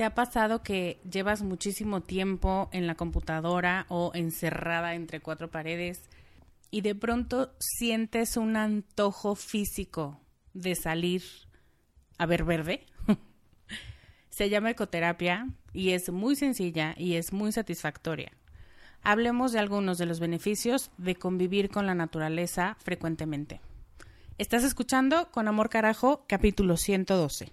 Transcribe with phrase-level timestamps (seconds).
[0.00, 6.00] ¿Te ha pasado que llevas muchísimo tiempo en la computadora o encerrada entre cuatro paredes
[6.70, 10.18] y de pronto sientes un antojo físico
[10.54, 11.22] de salir
[12.16, 12.86] a ver verde?
[14.30, 18.32] Se llama ecoterapia y es muy sencilla y es muy satisfactoria.
[19.02, 23.60] Hablemos de algunos de los beneficios de convivir con la naturaleza frecuentemente.
[24.38, 27.52] Estás escuchando Con Amor Carajo, capítulo 112.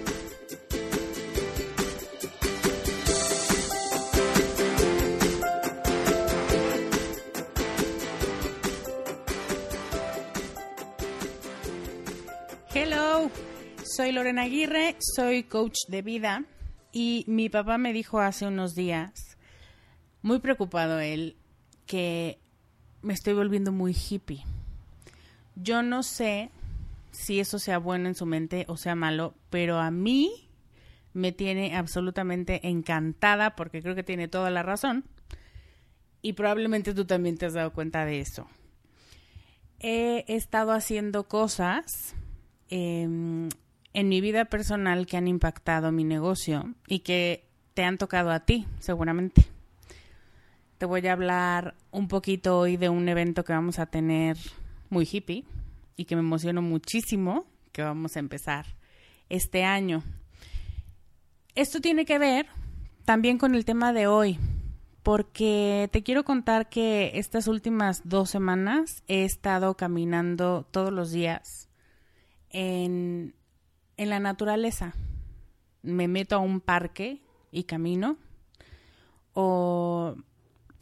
[14.01, 16.43] Soy Lorena Aguirre, soy coach de vida
[16.91, 19.37] y mi papá me dijo hace unos días,
[20.23, 21.37] muy preocupado él,
[21.85, 22.39] que
[23.03, 24.43] me estoy volviendo muy hippie.
[25.55, 26.49] Yo no sé
[27.11, 30.49] si eso sea bueno en su mente o sea malo, pero a mí
[31.13, 35.05] me tiene absolutamente encantada porque creo que tiene toda la razón.
[36.23, 38.47] Y probablemente tú también te has dado cuenta de eso.
[39.77, 42.15] He estado haciendo cosas
[42.69, 43.47] em,
[43.93, 48.41] en mi vida personal que han impactado mi negocio y que te han tocado a
[48.41, 49.45] ti, seguramente.
[50.77, 54.37] Te voy a hablar un poquito hoy de un evento que vamos a tener
[54.89, 55.45] muy hippie
[55.95, 58.65] y que me emociono muchísimo que vamos a empezar
[59.29, 60.03] este año.
[61.55, 62.47] Esto tiene que ver
[63.05, 64.39] también con el tema de hoy,
[65.03, 71.69] porque te quiero contar que estas últimas dos semanas he estado caminando todos los días
[72.49, 73.33] en,
[74.01, 74.95] en la naturaleza.
[75.83, 78.17] Me meto a un parque y camino,
[79.33, 80.15] o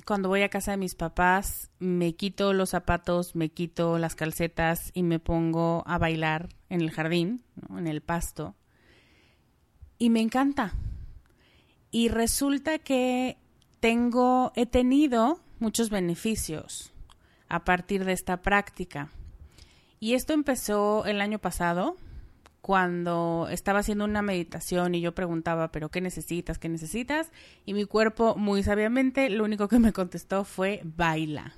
[0.06, 4.92] cuando voy a casa de mis papás, me quito los zapatos, me quito las calcetas
[4.94, 7.44] y me pongo a bailar en el jardín,
[7.78, 8.56] en el pasto.
[9.98, 10.76] Y me encanta.
[11.92, 13.38] Y resulta que
[13.82, 16.94] tengo, he tenido muchos beneficios
[17.50, 19.10] a partir de esta práctica.
[20.00, 21.98] Y esto empezó el año pasado,
[22.62, 26.60] cuando estaba haciendo una meditación y yo preguntaba, pero ¿qué necesitas?
[26.60, 27.32] ¿Qué necesitas?
[27.66, 31.54] Y mi cuerpo muy sabiamente lo único que me contestó fue baila.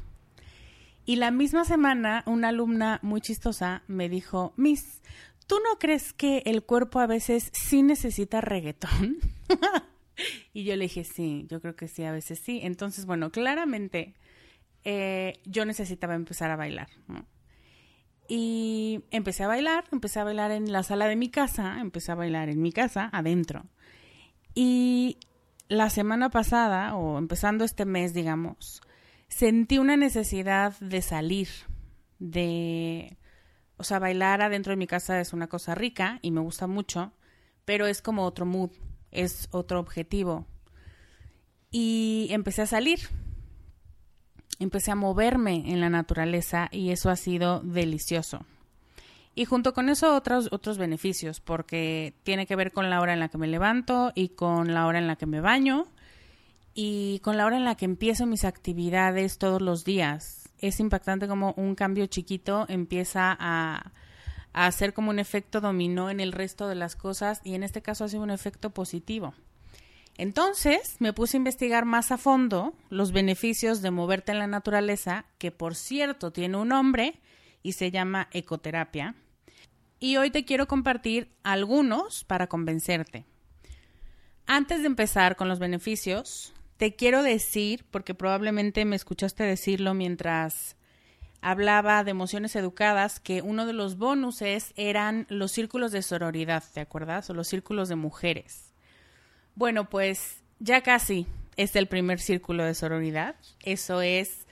[1.05, 5.01] Y la misma semana una alumna muy chistosa me dijo, Miss,
[5.47, 9.17] ¿tú no crees que el cuerpo a veces sí necesita reggaetón?
[10.53, 12.59] y yo le dije, sí, yo creo que sí, a veces sí.
[12.63, 14.13] Entonces, bueno, claramente
[14.83, 16.87] eh, yo necesitaba empezar a bailar.
[18.33, 22.15] Y empecé a bailar, empecé a bailar en la sala de mi casa, empecé a
[22.15, 23.65] bailar en mi casa, adentro.
[24.55, 25.17] Y
[25.67, 28.81] la semana pasada, o empezando este mes, digamos,
[29.27, 31.49] sentí una necesidad de salir,
[32.19, 33.17] de...
[33.75, 37.11] O sea, bailar adentro de mi casa es una cosa rica y me gusta mucho,
[37.65, 38.71] pero es como otro mood,
[39.11, 40.47] es otro objetivo.
[41.69, 42.99] Y empecé a salir,
[44.59, 48.45] empecé a moverme en la naturaleza y eso ha sido delicioso.
[49.33, 53.19] Y junto con eso otros, otros beneficios, porque tiene que ver con la hora en
[53.19, 55.87] la que me levanto y con la hora en la que me baño
[56.73, 60.49] y con la hora en la que empiezo mis actividades todos los días.
[60.59, 63.91] Es impactante como un cambio chiquito empieza a,
[64.53, 67.81] a hacer como un efecto dominó en el resto de las cosas y en este
[67.81, 69.33] caso ha sido un efecto positivo.
[70.17, 75.25] Entonces me puse a investigar más a fondo los beneficios de moverte en la naturaleza,
[75.37, 77.19] que por cierto tiene un nombre
[77.63, 79.15] y se llama ecoterapia.
[79.99, 83.25] Y hoy te quiero compartir algunos para convencerte.
[84.47, 90.75] Antes de empezar con los beneficios, te quiero decir, porque probablemente me escuchaste decirlo mientras
[91.41, 96.79] hablaba de emociones educadas, que uno de los bonuses eran los círculos de sororidad, ¿te
[96.79, 97.29] acuerdas?
[97.29, 98.70] O los círculos de mujeres.
[99.55, 101.27] Bueno, pues ya casi,
[101.57, 103.35] es el primer círculo de sororidad.
[103.63, 104.45] Eso es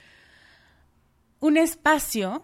[1.40, 2.42] un espacio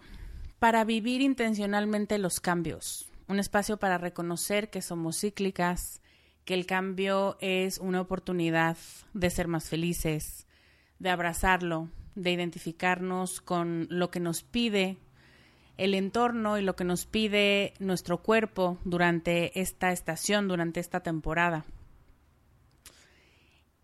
[0.58, 6.00] para vivir intencionalmente los cambios, un espacio para reconocer que somos cíclicas,
[6.44, 8.76] que el cambio es una oportunidad
[9.12, 10.46] de ser más felices,
[10.98, 14.96] de abrazarlo, de identificarnos con lo que nos pide
[15.76, 21.66] el entorno y lo que nos pide nuestro cuerpo durante esta estación, durante esta temporada.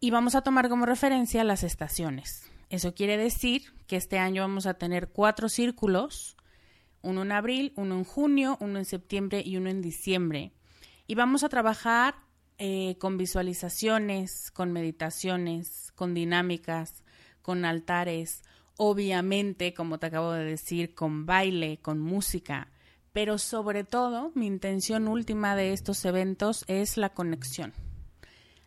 [0.04, 2.50] Y vamos a tomar como referencia las estaciones.
[2.70, 6.36] Eso quiere decir que este año vamos a tener cuatro círculos,
[7.02, 10.54] uno en abril, uno en junio, uno en septiembre y uno en diciembre.
[11.06, 12.16] Y vamos a trabajar
[12.58, 17.04] eh, con visualizaciones, con meditaciones, con dinámicas,
[17.40, 18.42] con altares,
[18.76, 22.72] obviamente, como te acabo de decir, con baile, con música,
[23.12, 27.72] pero sobre todo mi intención última de estos eventos es la conexión.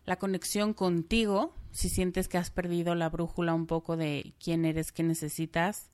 [0.05, 4.91] La conexión contigo, si sientes que has perdido la brújula un poco de quién eres,
[4.91, 5.89] qué necesitas.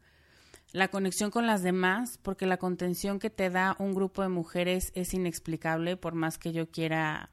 [0.74, 4.92] La conexión con las demás, porque la contención que te da un grupo de mujeres
[4.96, 7.30] es inexplicable, por más que yo quiera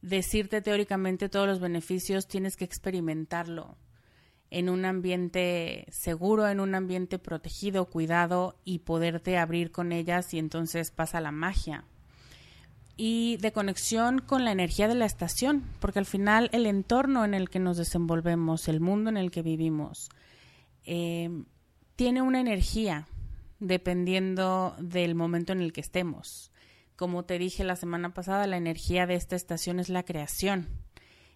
[0.00, 3.76] decirte teóricamente todos los beneficios, tienes que experimentarlo
[4.50, 10.38] en un ambiente seguro, en un ambiente protegido, cuidado y poderte abrir con ellas y
[10.38, 11.84] entonces pasa la magia.
[12.96, 17.34] Y de conexión con la energía de la estación, porque al final el entorno en
[17.34, 20.10] el que nos desenvolvemos, el mundo en el que vivimos,
[20.84, 21.30] eh,
[21.96, 23.08] tiene una energía
[23.60, 26.50] dependiendo del momento en el que estemos.
[26.96, 30.68] Como te dije la semana pasada, la energía de esta estación es la creación,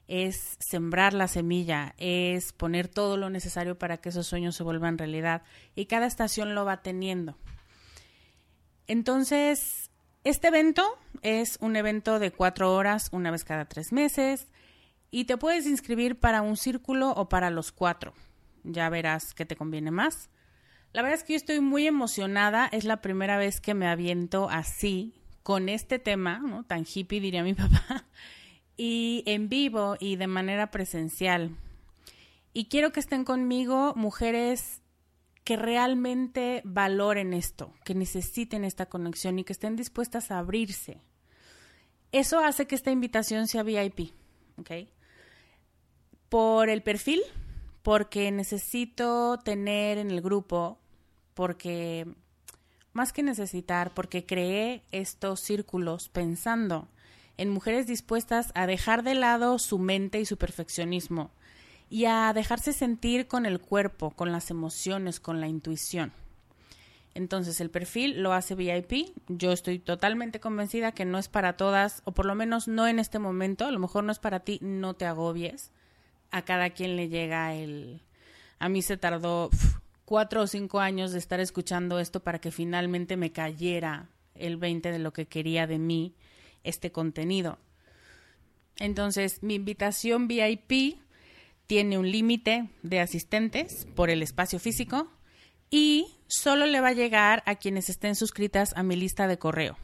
[0.08, 4.98] es sembrar la semilla, es poner todo lo necesario para que esos sueños se vuelvan
[4.98, 5.42] realidad
[5.74, 7.36] y cada estación lo va teniendo.
[8.86, 9.90] Entonces,
[10.28, 10.84] este evento
[11.22, 14.48] es un evento de cuatro horas una vez cada tres meses
[15.12, 18.12] y te puedes inscribir para un círculo o para los cuatro.
[18.64, 20.28] Ya verás qué te conviene más.
[20.92, 24.50] La verdad es que yo estoy muy emocionada, es la primera vez que me aviento
[24.50, 25.14] así
[25.44, 26.64] con este tema, ¿no?
[26.64, 28.04] Tan hippie diría mi papá,
[28.76, 31.56] y en vivo y de manera presencial.
[32.52, 34.82] Y quiero que estén conmigo mujeres
[35.46, 41.00] que realmente valoren esto, que necesiten esta conexión y que estén dispuestas a abrirse.
[42.10, 44.10] Eso hace que esta invitación sea VIP,
[44.58, 44.70] ¿ok?
[46.28, 47.22] Por el perfil,
[47.84, 50.80] porque necesito tener en el grupo,
[51.34, 52.08] porque
[52.92, 56.88] más que necesitar, porque creé estos círculos pensando
[57.36, 61.30] en mujeres dispuestas a dejar de lado su mente y su perfeccionismo
[61.88, 66.12] y a dejarse sentir con el cuerpo, con las emociones, con la intuición.
[67.14, 69.14] Entonces el perfil lo hace VIP.
[69.28, 72.98] Yo estoy totalmente convencida que no es para todas, o por lo menos no en
[72.98, 73.64] este momento.
[73.64, 75.70] A lo mejor no es para ti, no te agobies.
[76.30, 78.02] A cada quien le llega el...
[78.58, 79.48] A mí se tardó
[80.04, 84.92] cuatro o cinco años de estar escuchando esto para que finalmente me cayera el 20
[84.92, 86.14] de lo que quería de mí
[86.64, 87.58] este contenido.
[88.78, 90.98] Entonces, mi invitación VIP
[91.66, 95.10] tiene un límite de asistentes por el espacio físico
[95.70, 99.76] y solo le va a llegar a quienes estén suscritas a mi lista de correo.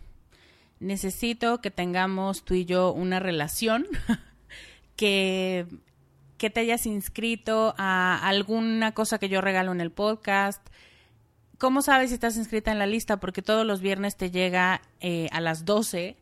[0.81, 3.87] Necesito que tengamos tú y yo una relación
[4.97, 5.67] que
[6.43, 10.61] que te hayas inscrito a alguna cosa que yo regalo en el podcast.
[11.57, 13.19] ¿Cómo sabes si estás inscrita en la lista?
[13.19, 16.17] Porque todos los viernes te llega eh, a las 12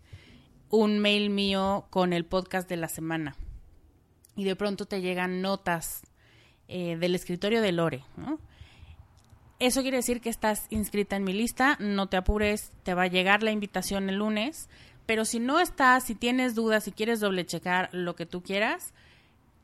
[0.68, 3.34] un mail mío con el podcast de la semana.
[4.40, 6.00] Y de pronto te llegan notas
[6.66, 8.04] eh, del escritorio de Lore.
[9.58, 11.76] Eso quiere decir que estás inscrita en mi lista.
[11.78, 14.70] No te apures, te va a llegar la invitación el lunes.
[15.04, 18.94] Pero si no estás, si tienes dudas, si quieres doble checar lo que tú quieras,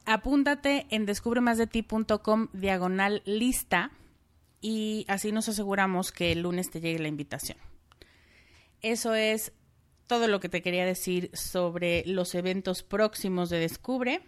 [0.05, 3.93] apúntate en descubremasdeti.com diagonal lista
[4.61, 7.57] y así nos aseguramos que el lunes te llegue la invitación.
[8.83, 9.55] Eso es
[10.07, 14.21] todo lo que te quería decir sobre los eventos próximos de Descubre.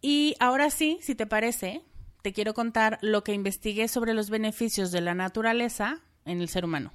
[0.00, 1.82] Y ahora sí, si te parece,
[2.22, 6.64] te quiero contar lo que investigué sobre los beneficios de la naturaleza en el ser
[6.64, 6.92] humano.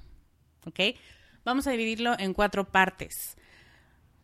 [1.44, 3.36] Vamos a dividirlo en cuatro partes.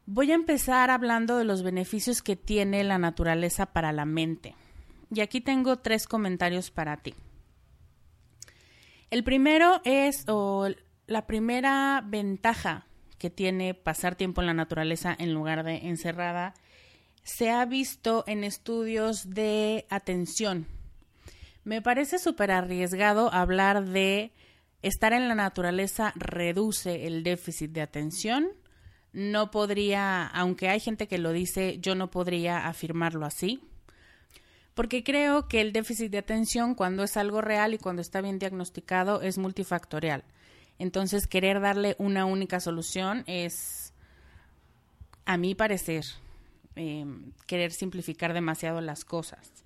[0.06, 4.54] Voy a empezar hablando de los beneficios que tiene la naturaleza para la mente.
[5.12, 7.14] Y aquí tengo tres comentarios para ti.
[9.10, 10.68] El primero es, o
[11.06, 12.86] la primera ventaja
[13.18, 16.54] que tiene pasar tiempo en la naturaleza en lugar de encerrada,
[17.28, 20.66] se ha visto en estudios de atención.
[21.62, 24.32] Me parece súper arriesgado hablar de
[24.80, 28.48] estar en la naturaleza reduce el déficit de atención
[29.12, 33.60] no podría, aunque hay gente que lo dice, yo no podría afirmarlo así,
[34.74, 38.38] porque creo que el déficit de atención cuando es algo real y cuando está bien
[38.38, 40.24] diagnosticado es multifactorial.
[40.78, 43.92] Entonces, querer darle una única solución es,
[45.26, 46.04] a mi parecer,
[46.78, 49.64] em, querer simplificar demasiado las cosas.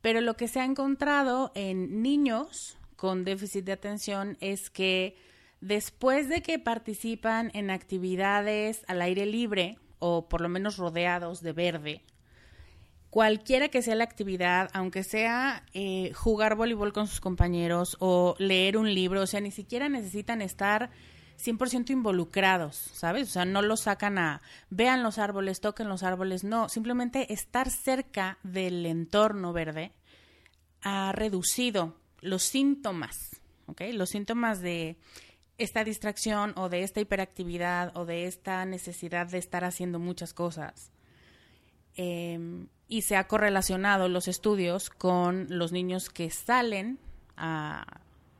[0.00, 5.16] Pero lo que se ha encontrado en niños con déficit de atención es que
[5.60, 11.52] después de que participan en actividades al aire libre o por lo menos rodeados de
[11.52, 12.02] verde,
[13.10, 18.76] cualquiera que sea la actividad, aunque sea eh, jugar voleibol con sus compañeros o leer
[18.76, 20.90] un libro, o sea, ni siquiera necesitan estar
[21.38, 23.28] 100% involucrados, ¿sabes?
[23.28, 27.70] O sea, no lo sacan a vean los árboles, toquen los árboles, no, simplemente estar
[27.70, 29.92] cerca del entorno verde
[30.82, 33.82] ha reducido los síntomas, ¿ok?
[33.92, 34.96] Los síntomas de
[35.58, 40.92] esta distracción o de esta hiperactividad o de esta necesidad de estar haciendo muchas cosas.
[41.94, 46.98] Em, y se ha correlacionado los estudios con los niños que salen
[47.36, 47.84] a,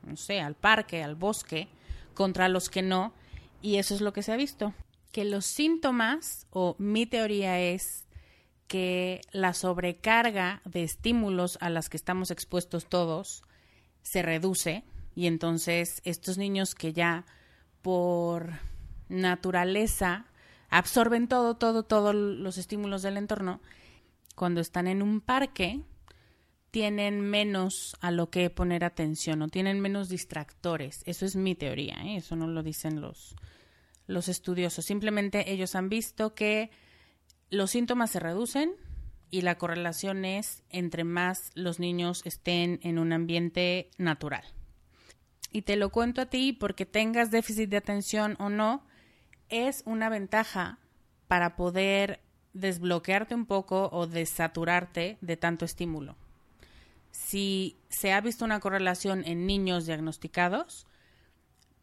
[0.03, 1.67] no sé, al parque, al bosque,
[2.13, 3.13] contra los que no,
[3.61, 4.73] y eso es lo que se ha visto.
[5.11, 8.05] Que los síntomas, o mi teoría es
[8.67, 13.43] que la sobrecarga de estímulos a las que estamos expuestos todos
[14.03, 14.83] se reduce
[15.15, 17.25] y entonces estos niños que ya
[17.81, 18.53] por
[19.09, 20.27] naturaleza
[20.69, 23.59] absorben todo, todo, todos los estímulos del entorno,
[24.35, 25.81] cuando están en un parque
[26.71, 31.01] tienen menos a lo que poner atención o tienen menos distractores.
[31.05, 32.17] Eso es mi teoría, ¿eh?
[32.17, 33.35] eso no lo dicen los,
[34.07, 34.85] los estudiosos.
[34.85, 36.69] Simplemente ellos han visto que
[37.49, 38.73] los síntomas se reducen
[39.31, 44.43] y la correlación es entre más los niños estén en un ambiente natural.
[45.51, 48.85] Y te lo cuento a ti porque tengas déficit de atención o no,
[49.49, 50.77] es una ventaja
[51.27, 52.21] para poder
[52.53, 56.15] desbloquearte un poco o desaturarte de tanto estímulo.
[57.11, 60.87] Si se ha visto una correlación en niños diagnosticados,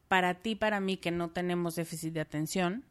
[0.09, 2.85] para ti, para mí que no tenemos déficit de atención,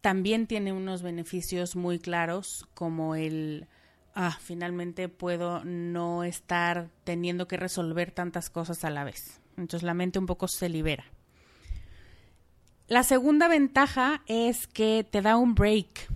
[0.00, 3.68] también tiene unos beneficios muy claros como el,
[4.14, 9.40] ah, finalmente puedo no estar teniendo que resolver tantas cosas a la vez.
[9.56, 11.04] Entonces la mente un poco se libera.
[12.86, 16.10] La segunda ventaja es que te da un break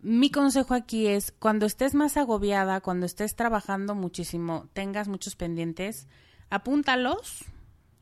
[0.00, 6.06] mi consejo aquí es cuando estés más agobiada, cuando estés trabajando muchísimo, tengas muchos pendientes,
[6.50, 7.44] apúntalos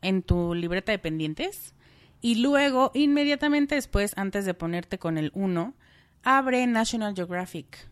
[0.03, 1.75] en tu libreta de pendientes
[2.21, 5.75] y luego, inmediatamente después, antes de ponerte con el 1,
[6.23, 7.89] abre National Geographic.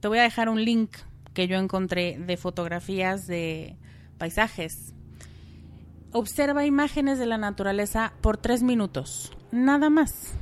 [0.00, 0.96] Te voy a dejar un link
[1.34, 3.76] que yo encontré de fotografías de
[4.18, 4.94] paisajes.
[6.12, 10.34] Observa imágenes de la naturaleza por tres minutos, nada más.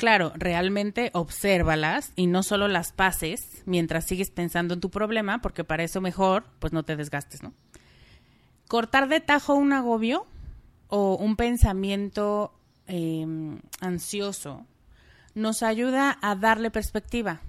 [0.00, 5.62] Claro, realmente obsérvalas y no solo las pases mientras sigues pensando en tu problema, porque
[5.62, 7.52] para eso mejor, pues no te desgastes, ¿no?
[8.66, 10.26] Cortar de tajo un agobio
[10.88, 12.54] o un pensamiento
[12.86, 14.64] em, ansioso
[15.34, 17.42] nos ayuda a darle perspectiva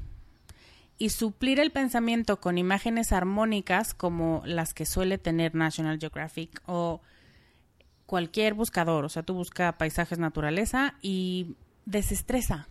[0.98, 7.00] y suplir el pensamiento con imágenes armónicas como las que suele tener National Geographic o
[8.06, 9.06] cualquier buscador.
[9.06, 11.56] O sea, tú busca paisajes naturaleza y
[11.86, 12.68] desestresa.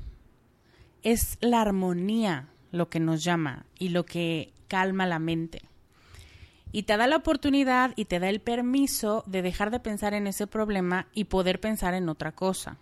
[1.03, 5.63] Es la armonía lo que nos llama y lo que calma la mente.
[6.73, 10.27] Y te da la oportunidad y te da el permiso de dejar de pensar en
[10.27, 12.79] ese problema y poder pensar en otra cosa.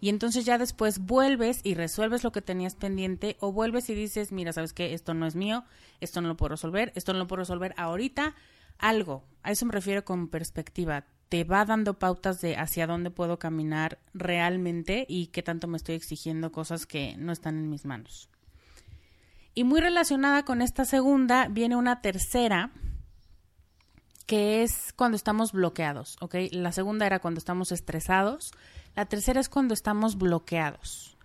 [0.00, 4.32] Y entonces ya después vuelves y resuelves lo que tenías pendiente o vuelves y dices,
[4.32, 5.64] mira, sabes que esto no es mío,
[6.00, 8.34] esto no lo puedo resolver, esto no lo puedo resolver ahorita,
[8.78, 9.24] algo.
[9.44, 13.98] A eso me refiero con perspectiva te va dando pautas de hacia dónde puedo caminar
[14.12, 18.28] realmente y qué tanto me estoy exigiendo cosas que no están en mis manos.
[19.54, 22.70] Y muy relacionada con esta segunda viene una tercera,
[24.26, 26.34] que es cuando estamos bloqueados, ¿ok?
[26.50, 28.52] La segunda era cuando estamos estresados,
[28.94, 31.16] la tercera es cuando estamos bloqueados.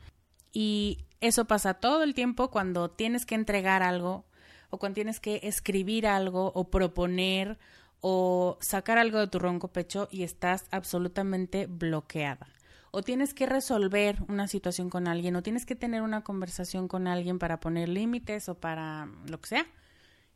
[0.53, 4.23] Y eso pasa todo el tiempo cuando tienes que entregar algo
[4.69, 7.59] o cuando tienes que escribir algo o proponer
[8.01, 12.47] o sacar algo de tu ronco pecho y estás absolutamente bloqueada.
[12.91, 17.07] O tienes que resolver una situación con alguien, o tienes que tener una conversación con
[17.07, 19.67] alguien para poner límites o para lo que sea,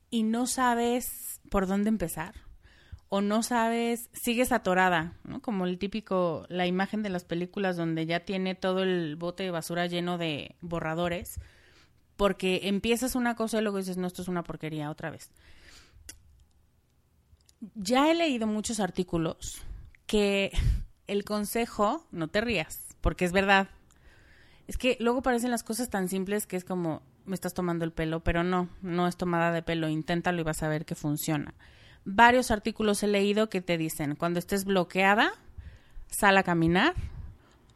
[0.10, 2.36] y no sabes por dónde empezar.
[3.13, 5.41] O no sabes, sigues atorada, ¿no?
[5.41, 9.51] Como el típico, la imagen de las películas donde ya tiene todo el bote de
[9.51, 11.39] basura lleno de borradores,
[12.15, 15.32] porque empiezas una cosa y luego dices, no, esto es una porquería otra vez
[17.75, 19.62] ya he leído muchos artículos
[20.08, 20.51] que
[21.08, 23.70] el consejo, no te rías, porque es verdad.
[24.68, 27.91] Es que luego parecen las cosas tan simples que es como, me estás tomando el
[27.91, 31.53] pelo, pero no, no es tomada de pelo, inténtalo y vas a ver que funciona.
[32.03, 35.34] Varios artículos he leído que te dicen, cuando estés bloqueada,
[36.08, 36.96] sal a caminar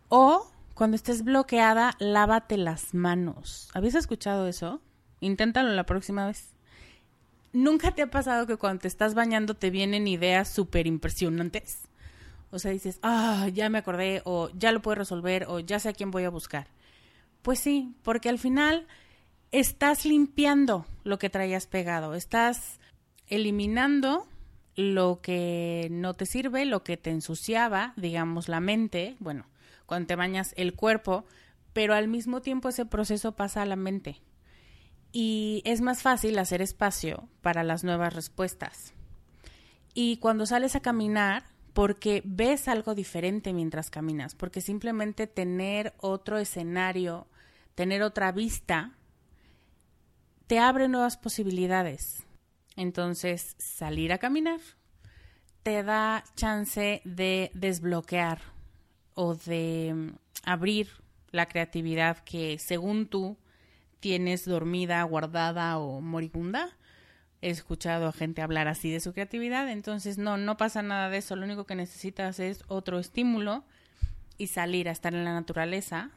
[0.10, 3.70] o cuando estés bloqueada, lávate las manos.
[3.74, 4.82] ¿Habías escuchado eso?
[5.20, 6.55] Inténtalo la próxima vez.
[7.56, 11.84] ¿Nunca te ha pasado que cuando te estás bañando te vienen ideas súper impresionantes?
[12.52, 15.88] O sea, dices, ah, ya me acordé, o ya lo puedo resolver, o ya sé
[15.88, 16.68] a quién voy a buscar.
[17.44, 18.88] Pues sí, porque al final
[19.52, 22.82] estás limpiando lo que traías pegado, estás
[23.28, 24.28] eliminando
[24.76, 29.46] lo que no te sirve, lo que te ensuciaba, digamos, la mente, bueno,
[29.86, 31.24] cuando te bañas el cuerpo,
[31.72, 34.20] pero al mismo tiempo ese proceso pasa a la mente.
[35.18, 38.94] Y es más fácil hacer espacio para las nuevas respuestas.
[39.94, 46.38] Y cuando sales a caminar, porque ves algo diferente mientras caminas, porque simplemente tener otro
[46.38, 47.28] escenario
[47.76, 48.92] tener otra vista,
[50.48, 52.24] te abre nuevas posibilidades.
[52.78, 54.60] Entonces, salir a caminar
[55.64, 58.40] te da chance de desbloquear
[59.14, 60.90] o de abrir
[61.32, 63.38] la creatividad que según tú
[64.06, 66.78] tienes dormida, guardada o moribunda.
[67.42, 71.18] He escuchado a gente hablar así de su creatividad, entonces no, no pasa nada de
[71.18, 73.64] eso, lo único que necesitas es otro estímulo
[74.38, 76.12] y salir a estar en la naturaleza,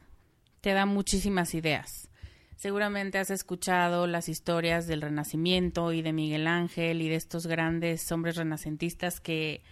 [0.61, 2.11] te da muchísimas ideas.
[2.57, 8.11] Seguramente has escuchado las historias del Renacimiento y de Miguel Ángel y de estos grandes
[8.11, 9.63] hombres renacentistas que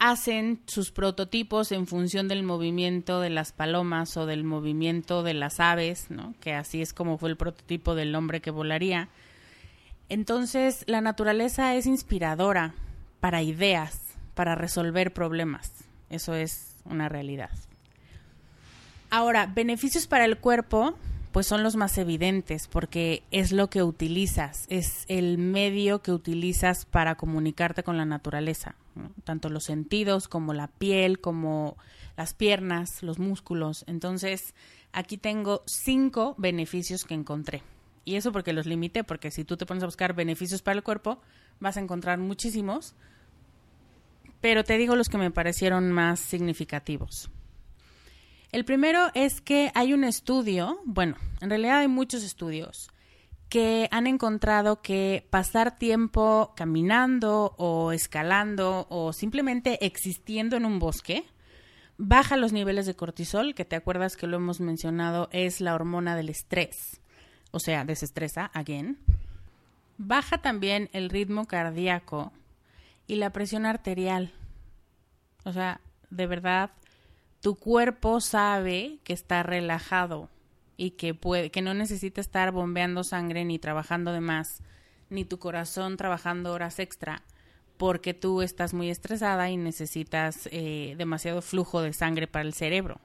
[0.00, 5.60] hacen sus prototipos en función del movimiento de las palomas o del movimiento de las
[5.60, 6.34] aves, ¿no?
[6.40, 9.10] que así es como fue el prototipo del hombre que volaría.
[10.08, 12.74] Entonces, la naturaleza es inspiradora
[13.20, 14.00] para ideas,
[14.34, 15.70] para resolver problemas.
[16.08, 17.50] Eso es una realidad.
[19.10, 20.96] Ahora, beneficios para el cuerpo,
[21.30, 26.86] pues son los más evidentes porque es lo que utilizas, es el medio que utilizas
[26.86, 28.76] para comunicarte con la naturaleza,
[29.24, 31.76] tanto los sentidos como la piel, como
[32.16, 33.84] las piernas, los músculos.
[33.86, 34.54] Entonces,
[34.92, 37.62] aquí tengo cinco beneficios que encontré.
[38.04, 40.82] Y eso porque los limité, porque si tú te pones a buscar beneficios para el
[40.82, 41.20] cuerpo,
[41.60, 42.94] vas a encontrar muchísimos.
[44.40, 47.30] Pero te digo los que me parecieron más significativos.
[48.52, 52.90] El primero es que hay un estudio, bueno, en realidad hay muchos estudios
[53.50, 61.26] que han encontrado que pasar tiempo caminando o escalando o simplemente existiendo en un bosque
[62.02, 66.16] baja los niveles de cortisol, que te acuerdas que lo hemos mencionado, es la hormona
[66.16, 66.98] del estrés,
[67.50, 68.98] o sea, desestresa, again.
[69.98, 72.32] Baja también el ritmo cardíaco
[73.06, 74.32] y la presión arterial.
[75.44, 76.70] O sea, de verdad,
[77.42, 80.30] tu cuerpo sabe que está relajado
[80.80, 84.62] y que puede, que no necesita estar bombeando sangre ni trabajando de más,
[85.10, 87.22] ni tu corazón trabajando horas extra,
[87.76, 92.98] porque tú estás muy estresada y necesitas eh, demasiado flujo de sangre para el cerebro,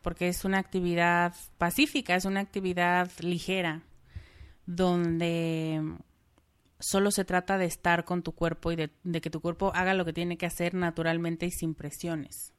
[0.00, 3.82] porque es una actividad pacífica, es una actividad ligera,
[4.64, 5.82] donde
[6.80, 10.06] solo se trata de estar con tu cuerpo y de que tu cuerpo haga lo
[10.06, 12.54] que tiene que hacer naturalmente y sin presiones.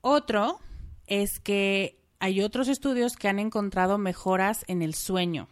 [0.00, 0.58] Otro
[1.06, 5.48] es que hay otros estudios que han encontrado mejoras en el sueño,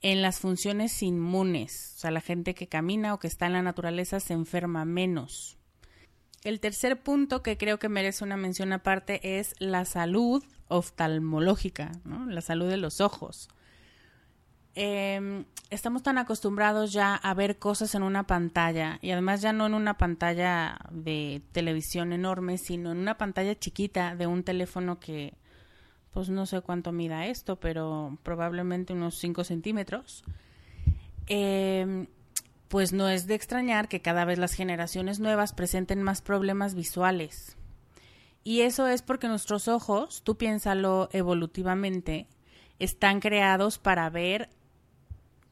[0.00, 3.60] en las funciones inmunes, o sea, la gente que camina o que está en la
[3.60, 5.58] naturaleza se enferma menos.
[6.42, 11.92] El tercer punto que creo que merece una mención aparte es la salud oftalmológica,
[12.28, 13.50] la salud de los ojos.
[14.74, 19.66] Em, estamos tan acostumbrados ya a ver cosas en una pantalla y además ya no
[19.66, 25.34] en una pantalla de televisión enorme, sino en una pantalla chiquita de un teléfono que
[26.14, 30.22] pues no sé cuánto mida esto, pero probablemente unos 5 centímetros.
[31.26, 32.06] Em,
[32.68, 37.56] pues no es de extrañar que cada vez las generaciones nuevas presenten más problemas visuales.
[38.44, 42.28] Y eso es porque nuestros ojos, tú piénsalo evolutivamente,
[42.78, 44.50] están creados para ver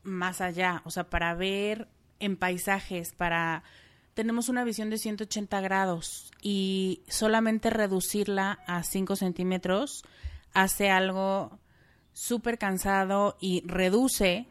[0.05, 1.89] más allá, o sea, para ver
[2.21, 3.65] en paisajes, para...
[4.15, 10.05] Tenemos una visión de 180 grados y solamente reducirla a 5 centímetros
[10.55, 11.59] hace algo
[12.13, 14.47] súper cansado y reduce,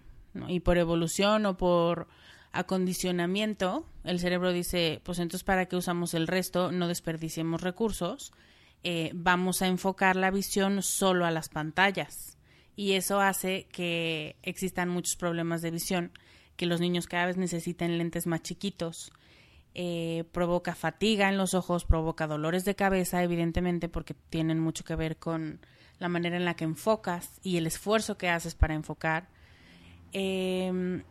[0.47, 2.07] y por evolución o por
[2.51, 8.33] acondicionamiento, el cerebro dice, pues entonces para qué usamos el resto, no desperdiciemos recursos,
[8.83, 12.37] eh, vamos a enfocar la visión solo a las pantallas
[12.75, 16.11] y eso hace que existan muchos problemas de visión,
[16.55, 19.11] que los niños cada vez necesiten lentes más chiquitos
[19.73, 24.95] eh, provoca fatiga en los ojos, provoca dolores de cabeza, evidentemente, porque tienen mucho que
[24.95, 25.59] ver con
[25.97, 29.29] la manera en la que enfocas y el esfuerzo que haces para enfocar.
[30.11, 31.03] Em,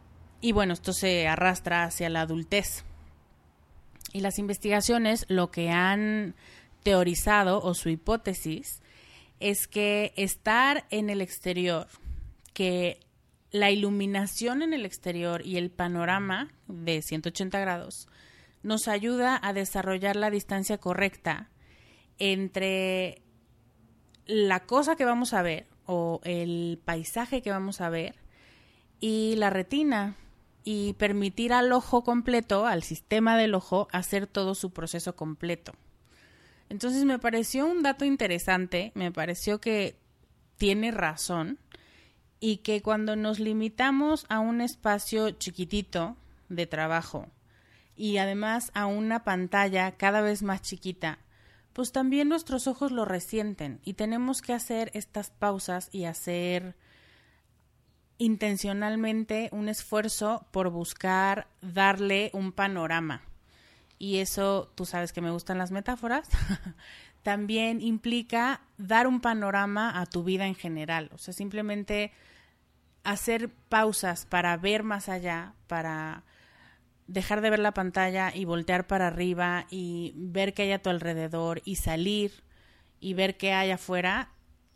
[0.42, 2.85] y bueno, esto se arrastra hacia la adultez.
[4.12, 6.35] Y las investigaciones lo que han
[6.83, 8.83] teorizado o su hipótesis
[9.38, 11.87] es que estar en el exterior,
[12.53, 13.01] que
[13.53, 18.09] la iluminación en el exterior y el panorama de 180 grados
[18.62, 21.49] nos ayuda a desarrollar la distancia correcta
[22.18, 23.23] entre
[24.27, 28.14] la cosa que vamos a ver o el paisaje que vamos a ver
[29.01, 30.14] y la retina
[30.62, 35.73] y permitir al ojo completo, al sistema del ojo, hacer todo su proceso completo.
[36.68, 39.96] Entonces me pareció un dato interesante, me pareció que
[40.59, 41.59] tiene razón
[42.38, 46.16] y que cuando nos limitamos a un espacio chiquitito
[46.49, 47.27] de trabajo
[48.01, 51.19] y además a una pantalla cada vez más chiquita,
[51.75, 56.77] pues también nuestros ojos lo resienten y tenemos que hacer estas pausas y hacer
[58.17, 63.21] intencionalmente un esfuerzo por buscar darle un panorama.
[63.99, 66.27] Y eso tú sabes que me gustan las metáforas,
[67.23, 72.13] también implica dar un panorama a tu vida en general, o sea, simplemente
[73.05, 76.25] hacer pausas para ver más allá, para
[77.11, 80.90] dejar de ver la pantalla y voltear para arriba y ver qué hay a tu
[80.90, 82.44] alrededor y salir
[83.01, 84.31] y ver qué hay afuera,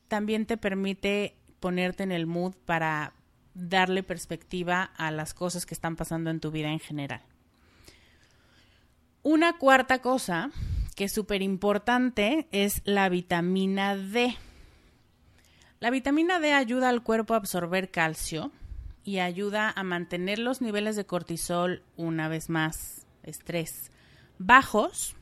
[0.09, 3.13] también te permite ponerte en el mood para
[3.55, 7.23] darle perspectiva a las cosas que están pasando en tu vida en general.
[9.23, 10.51] Una cuarta cosa
[10.97, 14.37] que es súper importante es la vitamina D.
[15.79, 18.51] La vitamina D ayuda al cuerpo a absorber calcio
[19.05, 23.91] y ayuda a mantener los niveles de cortisol, una vez más, estrés,
[24.39, 25.15] bajos.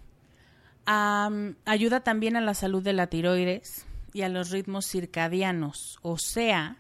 [0.87, 6.77] ayuda también a la salud de la tiroides y a los ritmos circadianos, o sea,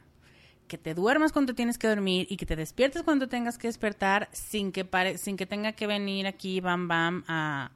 [0.68, 4.28] que te duermas cuando tienes que dormir y que te despiertes cuando tengas que despertar
[4.32, 4.88] sin que,
[5.18, 7.72] sin que tenga que venir aquí bam bam a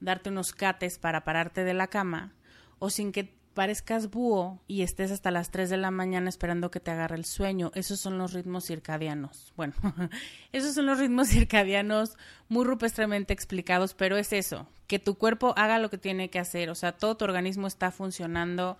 [0.00, 2.32] darte unos cates para pararte de la cama
[2.80, 6.80] o sin que parezcas búho y estés hasta las 3 de la mañana esperando que
[6.80, 7.70] te agarre el sueño.
[7.74, 9.52] Esos son los ritmos circadianos.
[9.56, 9.74] Bueno,
[10.52, 12.16] esos son los ritmos circadianos
[12.48, 16.70] muy rupestremente explicados, pero es eso, que tu cuerpo haga lo que tiene que hacer,
[16.70, 18.78] o sea, todo tu organismo está funcionando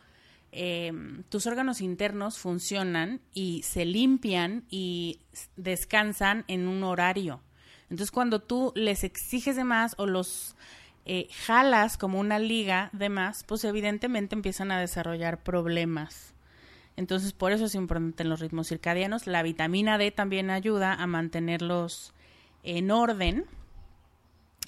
[0.54, 5.20] Em, tus órganos internos funcionan y se limpian y
[5.56, 7.40] descansan en un horario.
[7.84, 10.54] Entonces, cuando tú les exiges de más o los
[11.04, 16.34] eh, jalas como una liga de más, pues evidentemente empiezan a desarrollar problemas.
[16.96, 19.26] Entonces, por eso es importante en los ritmos circadianos.
[19.26, 22.12] La vitamina D también ayuda a mantenerlos
[22.62, 23.46] en orden,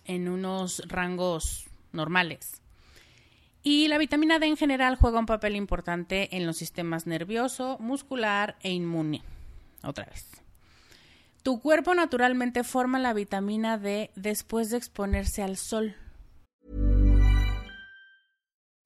[0.07, 2.61] en unos rangos normales.
[3.63, 8.57] Y la vitamina D en general juega un papel importante en los sistemas nervioso, muscular
[8.61, 9.23] e inmune.
[9.83, 10.27] Otra vez.
[11.43, 15.95] Tu cuerpo naturalmente forma la vitamina D después de exponerse al sol.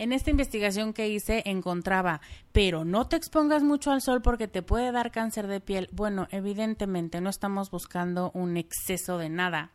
[0.00, 4.62] En esta investigación que hice encontraba, pero no te expongas mucho al sol porque te
[4.62, 5.90] puede dar cáncer de piel.
[5.92, 9.72] Bueno, evidentemente no estamos buscando un exceso de nada.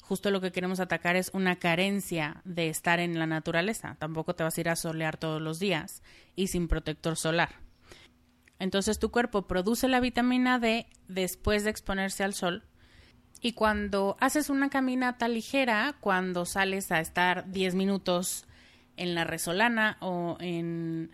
[0.00, 3.94] Justo lo que queremos atacar es una carencia de estar en la naturaleza.
[4.00, 6.02] Tampoco te vas a ir a solear todos los días
[6.34, 7.60] y sin protector solar.
[8.58, 12.64] Entonces tu cuerpo produce la vitamina D después de exponerse al sol
[13.40, 18.48] y cuando haces una caminata ligera, cuando sales a estar 10 minutos
[18.96, 21.10] en la resolana o en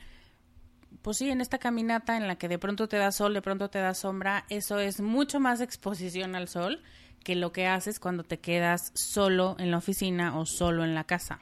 [1.03, 3.71] pues sí, en esta caminata en la que de pronto te da sol, de pronto
[3.71, 6.83] te da sombra, eso es mucho más exposición al sol
[7.25, 11.05] que lo que haces cuando te quedas solo en la oficina o solo en la
[11.05, 11.41] casa.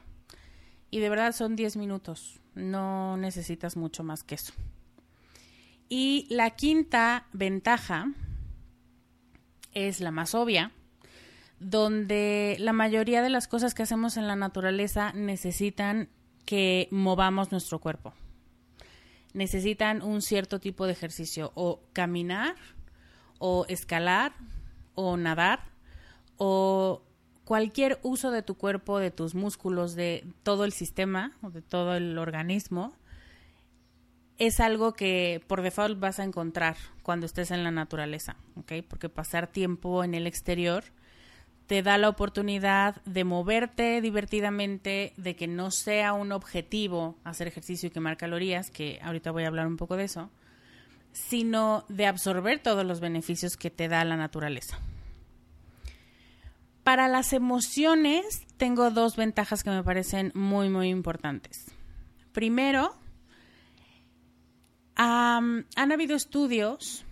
[0.89, 4.53] Y de verdad son 10 minutos, no necesitas mucho más que eso.
[5.89, 8.07] Y la quinta ventaja
[9.73, 10.71] es la más obvia,
[11.59, 16.09] donde la mayoría de las cosas que hacemos en la naturaleza necesitan
[16.47, 18.15] que movamos nuestro cuerpo.
[19.33, 22.55] Necesitan un cierto tipo de ejercicio, o caminar,
[23.37, 24.33] o escalar,
[24.95, 25.77] o nadar
[26.37, 27.03] o
[27.45, 32.17] cualquier uso de tu cuerpo, de tus músculos, de todo el sistema de todo el
[32.17, 32.93] organismo,
[34.37, 38.73] es algo que por default vas a encontrar cuando estés en la naturaleza, ¿ok?
[38.87, 40.83] Porque pasar tiempo en el exterior
[41.67, 47.87] te da la oportunidad de moverte divertidamente, de que no sea un objetivo hacer ejercicio
[47.87, 50.29] y quemar calorías, que ahorita voy a hablar un poco de eso,
[51.11, 54.79] sino de absorber todos los beneficios que te da la naturaleza.
[56.83, 61.65] Para las emociones tengo dos ventajas que me parecen muy, muy importantes.
[62.31, 62.95] Primero,
[64.95, 67.03] han habido estudios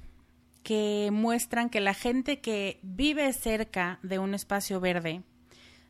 [0.66, 5.22] que muestran que la gente que vive cerca de un espacio verde,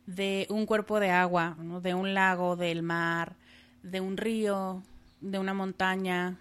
[0.06, 3.34] de un cuerpo de agua, de un lago, del mar,
[3.82, 4.84] de un río,
[5.20, 6.38] de una montaña,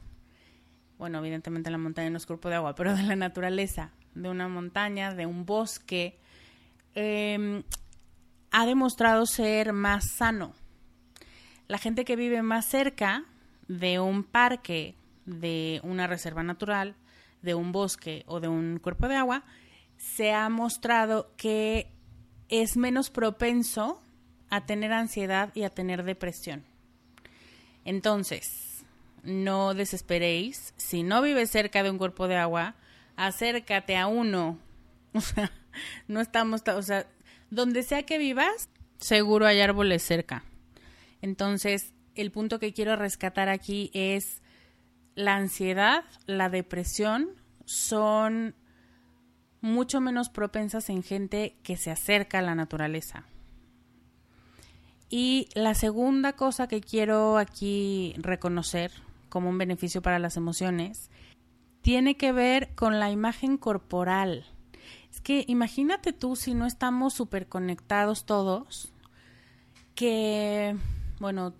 [0.99, 4.47] bueno, evidentemente la montaña no es cuerpo de agua, pero de la naturaleza, de una
[4.47, 6.19] montaña, de un bosque,
[6.95, 7.63] Em,
[8.51, 10.53] ha demostrado ser más sano.
[11.67, 13.25] La gente que vive más cerca
[13.67, 14.95] de un parque,
[15.25, 16.95] de una reserva natural,
[17.45, 19.43] de un bosque o de un cuerpo de agua,
[19.97, 21.91] se ha mostrado que
[22.49, 24.01] es menos propenso
[24.49, 26.65] a tener ansiedad y a tener depresión.
[27.85, 28.83] Entonces,
[29.23, 30.73] no desesperéis.
[30.77, 32.75] Si no vives cerca de un cuerpo de agua,
[33.15, 34.59] acércate a uno.
[36.07, 37.07] no estamos, o sea,
[37.49, 40.43] donde sea que vivas, seguro hay árboles cerca.
[41.21, 44.41] Entonces, el punto que quiero rescatar aquí es
[45.15, 47.29] la ansiedad, la depresión
[47.63, 48.53] son
[49.61, 53.23] mucho menos propensas en gente que se acerca a la naturaleza.
[55.09, 58.91] Y la segunda cosa que quiero aquí reconocer
[59.29, 61.09] como un beneficio para las emociones
[61.81, 64.45] tiene que ver con la imagen corporal.
[65.09, 68.91] Es que imagínate tú si no estamos súper conectados todos,
[69.93, 70.75] que,
[71.19, 71.53] bueno,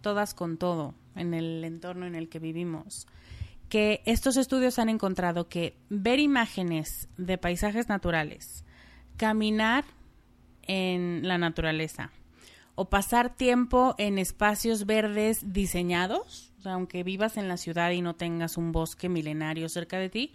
[0.00, 3.06] todas con todo en el entorno en el que vivimos,
[3.68, 8.64] que estos estudios han encontrado que ver imágenes de paisajes naturales,
[9.16, 9.84] caminar
[10.62, 12.10] en la naturaleza
[12.74, 18.56] o pasar tiempo en espacios verdes diseñados, aunque vivas en la ciudad y no tengas
[18.56, 20.32] un bosque milenario cerca de ti,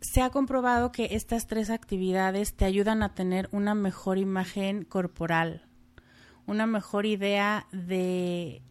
[0.00, 5.62] se ha comprobado que estas tres actividades te ayudan a tener una mejor imagen corporal,
[6.46, 8.62] una mejor idea de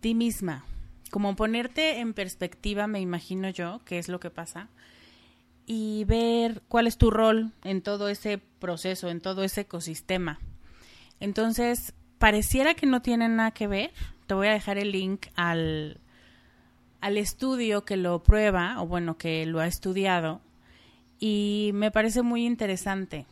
[0.00, 0.64] ti misma,
[1.10, 4.68] como ponerte en perspectiva, me imagino yo, qué es lo que pasa,
[5.66, 10.38] y ver cuál es tu rol en todo ese proceso, en todo ese ecosistema.
[11.20, 13.92] Entonces, pareciera que no tiene nada que ver.
[14.26, 16.00] Te voy a dejar el link al,
[17.00, 20.40] al estudio que lo prueba, o bueno, que lo ha estudiado,
[21.18, 23.26] y me parece muy interesante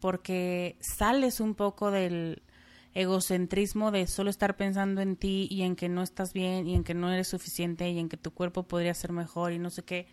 [0.00, 2.42] porque sales un poco del
[2.94, 6.84] egocentrismo de solo estar pensando en ti y en que no estás bien y en
[6.84, 9.82] que no eres suficiente y en que tu cuerpo podría ser mejor y no sé
[9.82, 10.06] qué,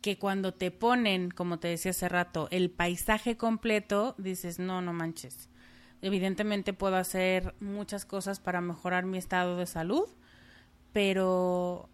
[0.00, 4.92] que cuando te ponen, como te decía hace rato, el paisaje completo, dices, no, no
[4.92, 5.48] manches.
[6.02, 10.04] Evidentemente puedo hacer muchas cosas para mejorar mi estado de salud,
[10.92, 11.88] pero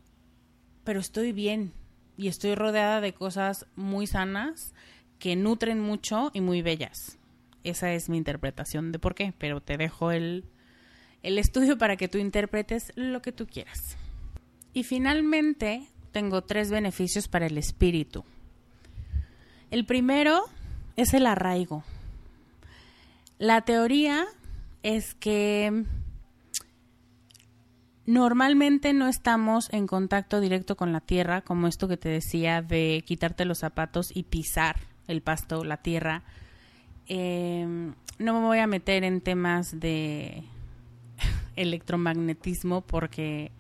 [0.85, 1.73] pero estoy bien,
[2.17, 4.75] y estoy rodeada de cosas muy sanas
[5.19, 7.19] que nutren mucho y muy bellas.
[7.65, 10.45] Esa es mi interpretación de por qué, pero te dejo el,
[11.23, 13.97] el estudio para que tú interpretes lo que tú quieras.
[14.73, 18.25] Y finalmente, tengo tres beneficios para el espíritu.
[19.71, 20.45] El primero
[20.97, 21.83] es el arraigo.
[23.39, 24.27] La teoría
[24.83, 25.85] es que
[28.07, 33.03] Normalmente no estamos en contacto directo con la tierra, como esto que te decía de
[33.07, 34.77] quitarte los zapatos y pisar
[35.09, 36.23] el pasto, la tierra.
[37.09, 40.45] Em, no me voy a meter en temas de
[41.57, 43.53] electromagnetismo porque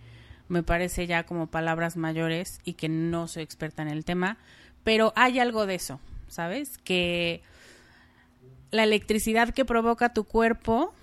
[0.48, 4.38] me parece ya como palabras mayores y que no soy experta en el tema,
[4.82, 6.78] pero hay algo de eso, ¿sabes?
[6.78, 7.42] Que
[8.70, 10.94] la electricidad que provoca tu cuerpo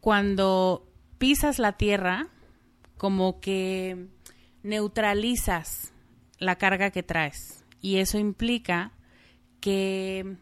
[0.00, 0.86] cuando
[1.18, 2.28] pisas la tierra
[2.96, 4.06] como que
[4.62, 5.92] neutralizas
[6.38, 8.92] la carga que traes y eso implica
[9.60, 10.36] que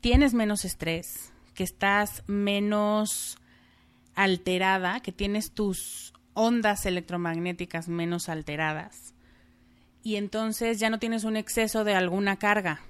[0.00, 3.38] tienes menos estrés, que estás menos
[4.14, 9.14] alterada, que tienes tus ondas electromagnéticas menos alteradas
[10.02, 12.80] y entonces ya no tienes un exceso de alguna carga.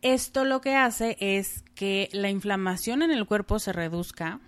[0.00, 4.40] Esto lo que hace es que la inflamación en el cuerpo se reduzca,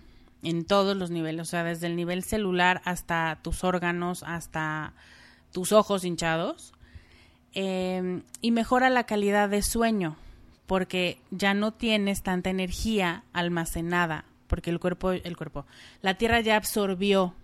[0.43, 4.93] en todos los niveles, o sea, desde el nivel celular hasta tus órganos, hasta
[5.51, 6.73] tus ojos hinchados.
[7.53, 10.15] em, y mejora la calidad de sueño
[10.71, 15.65] porque ya no tienes tanta energía almacenada, porque el cuerpo, el cuerpo,
[16.01, 17.35] la tierra ya absorbió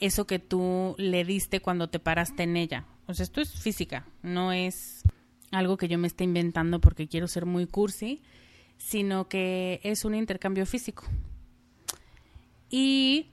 [0.00, 2.86] eso que tú le diste cuando te paraste en ella.
[3.06, 5.02] O sea, esto es física, no es
[5.50, 8.22] algo que yo me esté inventando porque quiero ser muy cursi,
[8.78, 11.04] sino que es un intercambio físico.
[12.70, 13.26] Y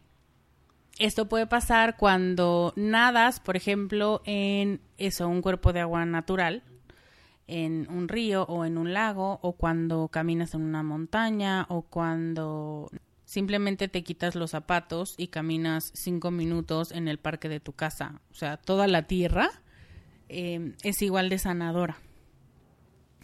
[0.99, 6.63] esto puede pasar cuando nadas, por ejemplo, en eso, un cuerpo de agua natural,
[7.47, 12.89] en un río o en un lago o cuando caminas en una montaña o cuando
[13.25, 18.21] simplemente te quitas los zapatos y caminas cinco minutos en el parque de tu casa.
[18.31, 19.49] O sea, toda la tierra
[20.29, 21.97] em, es igual de sanadora.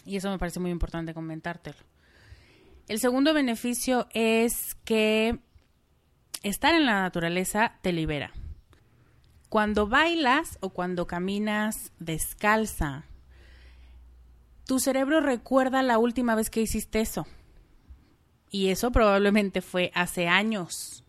[0.06, 1.78] Y eso me parece muy importante comentártelo.
[2.88, 5.40] El segundo beneficio es que
[6.44, 8.32] estar en la naturaleza te libera.
[9.50, 13.06] Cuando bailas o cuando caminas descalza
[14.72, 17.28] tu cerebro recuerda la última vez que hiciste eso.
[18.50, 21.04] Y eso probablemente fue hace años,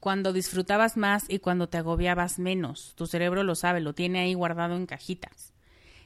[0.00, 2.94] cuando disfrutabas más y cuando te agobiabas menos.
[2.96, 5.54] Tu cerebro lo sabe, lo tiene ahí guardado en cajitas.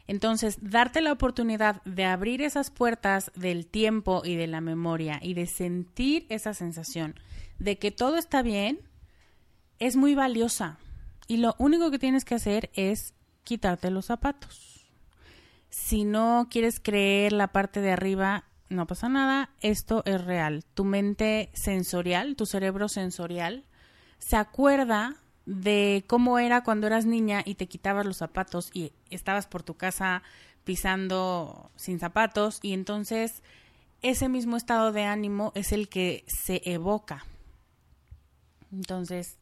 [0.07, 5.33] Entonces, darte la oportunidad de abrir esas puertas del tiempo y de la memoria y
[5.33, 7.15] de sentir esa sensación
[7.59, 8.81] de que todo está bien,
[9.79, 10.77] es muy valiosa.
[11.27, 14.72] Y lo único que tienes que hacer es quitarte los zapatos.
[15.73, 20.67] Si no quieres creer la parte de arriba, no pasa nada, esto es real.
[20.75, 23.65] Tu mente sensorial, tu cerebro sensorial,
[24.19, 29.47] se acuerda de cómo era cuando eras niña y te quitabas los zapatos y estabas
[29.47, 30.23] por tu casa
[30.65, 33.43] pisando sin zapatos y entonces
[34.03, 37.25] ese mismo estado de ánimo es el que se evoca.
[38.71, 39.39] Entonces,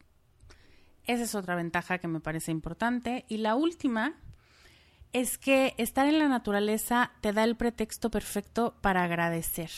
[1.06, 3.24] esa es otra ventaja que me parece importante.
[3.28, 4.14] Y la última
[5.12, 9.70] es que estar en la naturaleza te da el pretexto perfecto para agradecer.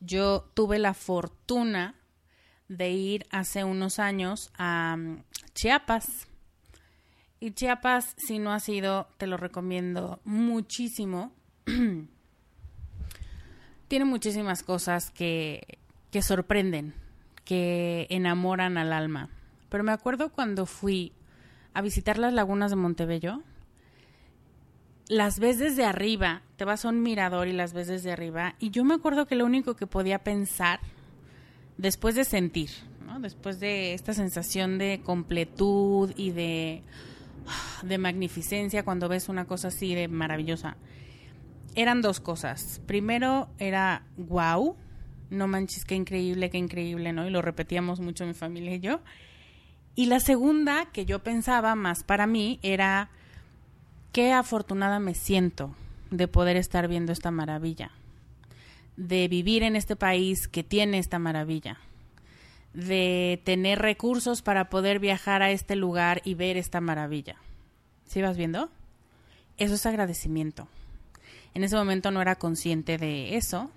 [0.00, 1.94] Yo tuve la fortuna
[2.68, 6.28] de ir hace unos años a mm, Chiapas.
[7.40, 11.32] Y Chiapas, si no has ido, te lo recomiendo muchísimo.
[13.88, 15.78] Tiene muchísimas cosas que,
[16.10, 16.94] que sorprenden,
[17.44, 19.30] que enamoran al alma.
[19.68, 21.12] Pero me acuerdo cuando fui
[21.74, 23.42] a visitar las lagunas de Montebello,
[25.08, 28.54] las ves desde arriba, te vas a un mirador y las ves desde arriba.
[28.58, 30.80] Y yo me acuerdo que lo único que podía pensar,
[31.78, 32.70] después de sentir,
[33.20, 36.82] después de esta sensación de completud y de,
[37.82, 40.76] de magnificencia cuando ves una cosa así de maravillosa,
[41.74, 42.80] eran dos cosas.
[42.86, 44.76] Primero era wow,
[45.30, 47.26] no manches, qué increíble, qué increíble, ¿no?
[47.26, 49.00] Y lo repetíamos mucho mi familia y yo.
[49.94, 53.10] Y la segunda que yo pensaba más para mí era
[54.12, 55.74] qué afortunada me siento
[56.10, 57.90] de poder estar viendo esta maravilla,
[58.96, 61.78] de vivir en este país que tiene esta maravilla,
[62.72, 67.36] de tener recursos para poder viajar a este lugar y ver esta maravilla.
[68.06, 68.70] ¿Sí vas viendo?
[69.58, 70.68] Eso es agradecimiento.
[71.54, 73.70] En ese momento no era consciente de eso,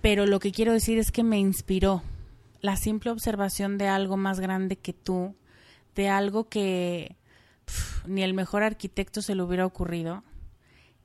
[0.00, 2.02] pero lo que quiero decir es que me inspiró
[2.60, 5.34] la simple observación de algo más grande que tú,
[5.94, 7.16] de algo que
[8.06, 10.24] ni el mejor arquitecto se le hubiera ocurrido.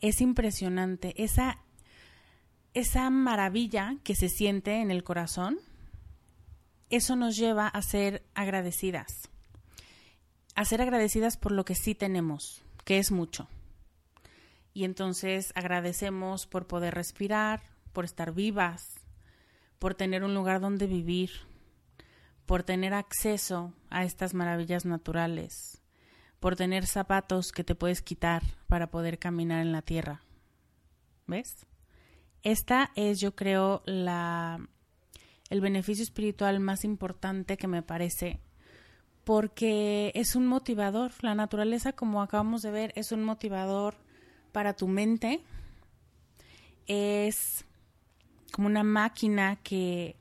[0.02, 1.58] Es impresionante esa
[2.78, 5.58] esa maravilla que se siente en el corazón.
[6.91, 9.30] Eso nos lleva a ser agradecidas.
[10.54, 13.48] A ser agradecidas por lo que sí tenemos, que es mucho.
[14.76, 18.84] Y entonces agradecemos por poder respirar, por estar vivas,
[19.80, 21.32] por tener un lugar donde vivir,
[22.46, 25.82] por tener acceso a estas maravillas naturales,
[26.39, 30.21] por tener zapatos que te puedes quitar para poder caminar en la tierra.
[31.26, 31.65] ¿Ves?
[32.43, 34.60] Esta es, yo creo, la
[35.50, 38.39] el beneficio espiritual más importante que me parece
[39.23, 41.12] porque es un motivador.
[41.21, 43.95] La naturaleza, como acabamos de ver, es un motivador
[44.52, 45.41] para tu mente.
[46.86, 47.65] Es
[48.52, 50.16] como una máquina que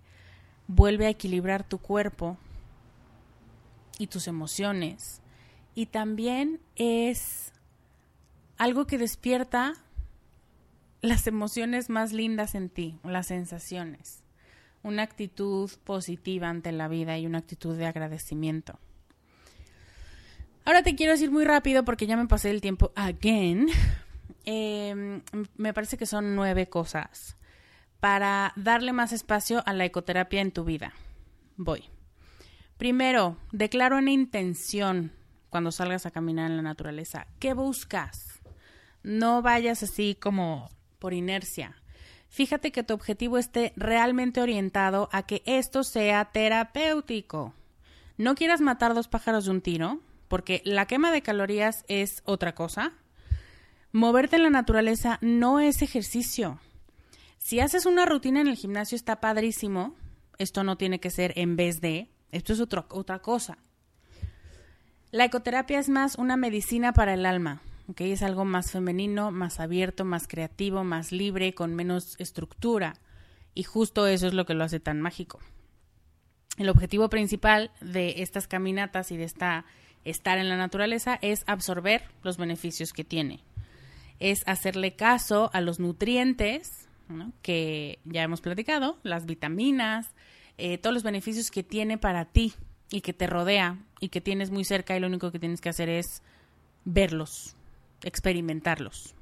[0.67, 2.37] vuelve a equilibrar tu cuerpo
[3.99, 5.23] y tus emociones
[5.77, 7.53] y también es
[8.57, 9.75] algo que despierta
[11.03, 14.25] las emociones más lindas en ti, las sensaciones,
[14.83, 18.79] una actitud positiva ante la vida y una actitud de agradecimiento.
[20.65, 23.69] Ahora te quiero decir muy rápido porque ya me pasé el tiempo again.
[24.49, 25.23] Em,
[25.57, 27.37] me parece que son nueve cosas
[27.99, 30.93] para darle más espacio a la ecoterapia en tu vida.
[31.57, 31.91] Voy.
[32.79, 35.11] Primero, declaro una intención
[35.57, 37.29] cuando salgas a caminar en la naturaleza?
[37.39, 38.43] ¿Qué buscas?
[39.03, 41.81] No vayas así como por inercia.
[42.29, 47.55] Fíjate que tu objetivo esté realmente orientado a que esto sea terapéutico.
[48.19, 52.55] No quieras matar dos pájaros de un tiro, porque la quema de calorías es otra
[52.55, 52.93] cosa.
[53.93, 56.61] Moverte en la naturaleza no es ejercicio.
[57.39, 59.95] Si haces una rutina en el gimnasio está padrísimo.
[60.37, 62.11] Esto no tiene que ser en vez de.
[62.31, 63.57] Esto es otra cosa.
[65.17, 67.63] La ecoterapia es más una medicina para el alma.
[67.89, 68.13] ¿okay?
[68.13, 72.99] Es algo más femenino, más abierto, más creativo, más libre, con menos estructura.
[73.55, 75.41] Y justo eso es lo que lo hace tan mágico.
[76.59, 79.65] El objetivo principal de estas caminatas y de esta
[80.05, 83.43] estar en la naturaleza es absorber los beneficios que tiene.
[84.19, 86.91] Es hacerle caso a los nutrientes
[87.41, 90.11] que ya hemos platicado, las vitaminas,
[90.59, 92.53] eh, todos los beneficios que tiene para ti
[92.91, 95.69] y que te rodea y que tienes muy cerca y lo único que tienes que
[95.69, 96.23] hacer es
[96.85, 97.57] verlos,
[98.03, 99.15] experimentarlos.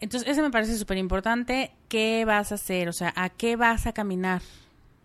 [0.00, 1.72] Entonces, eso me parece súper importante.
[1.88, 2.88] ¿Qué vas a hacer?
[2.88, 4.40] O sea, ¿a qué vas a caminar?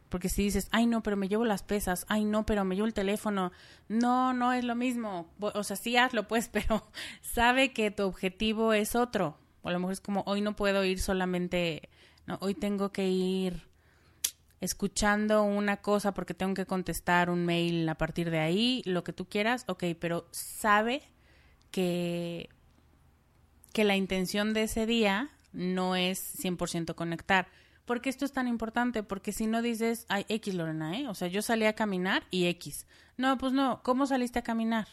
[0.09, 2.87] Porque si dices, ay no, pero me llevo las pesas, ay no, pero me llevo
[2.87, 3.51] el teléfono,
[3.89, 5.27] no, no es lo mismo.
[5.39, 6.87] O sea, sí hazlo pues, pero
[7.21, 9.37] sabe que tu objetivo es otro.
[9.61, 11.89] O a lo mejor es como, hoy no puedo ir solamente,
[12.27, 13.67] no, hoy tengo que ir
[14.65, 19.13] escuchando una cosa porque tengo que contestar un mail a partir de ahí, lo que
[19.13, 21.03] tú quieras, ok, pero sabe
[21.71, 22.49] que,
[23.71, 27.47] que la intención de ese día no es 100% conectar.
[27.85, 29.03] ¿Por qué esto es tan importante?
[29.03, 31.07] Porque si no dices, ay, X Lorena, ¿eh?
[31.07, 32.87] O sea, yo salí a caminar y X.
[33.15, 34.87] No, pues no, ¿cómo saliste a caminar?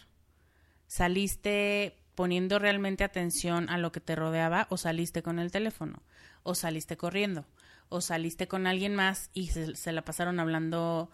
[0.87, 6.03] ¿Saliste poniendo realmente atención a lo que te rodeaba o saliste con el teléfono?
[6.43, 7.47] ¿O saliste corriendo?
[7.93, 11.11] ¿O saliste con alguien más y se, la pasaron hablando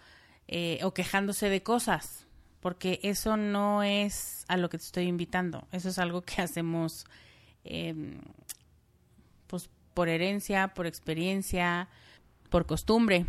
[0.46, 2.28] eh, o quejándose de cosas?
[2.60, 7.06] porque eso no es a lo que te estoy invitando, eso es algo que hacemos
[7.64, 8.20] em,
[9.46, 11.88] pues por herencia, por experiencia,
[12.50, 13.26] por costumbre,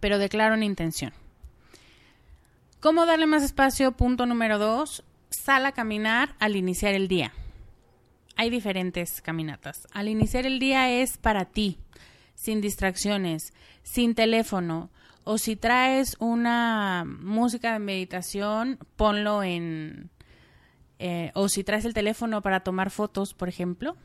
[0.00, 1.12] pero declaro una intención.
[2.80, 3.92] ¿Cómo darle más espacio?
[3.92, 7.32] Punto número dos, sal a caminar al iniciar el día.
[8.40, 9.88] Hay diferentes caminatas.
[9.90, 11.80] Al iniciar el día es para ti,
[12.36, 14.90] sin distracciones, sin teléfono,
[15.24, 20.10] o si traes una música de meditación, ponlo en...
[21.00, 23.96] Eh, o si traes el teléfono para tomar fotos, por ejemplo,